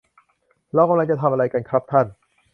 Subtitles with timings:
[0.73, 2.07] เรากำลังจะทำอะไรกันครับท่าน